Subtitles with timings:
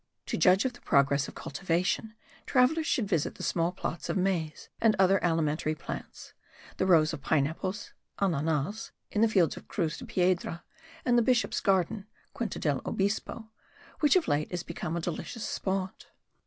[0.25, 2.15] To judge of the progress of cultivation
[2.47, 6.33] travellers should visit the small plots of maize and other alimentary plants,
[6.77, 10.63] the rows of pine apples (ananas) in the fields of Cruz de Piedra
[11.05, 13.51] and the bishop's garden (Quinta del Obispo)
[13.99, 16.07] which of late is become a delicious spot.